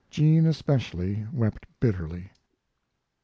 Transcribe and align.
Jean, 0.09 0.47
especially, 0.47 1.27
wept 1.31 1.67
bitterly. 1.79 2.31